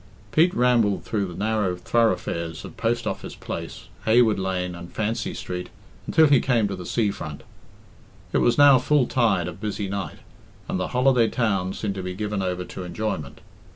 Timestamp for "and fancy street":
4.73-5.69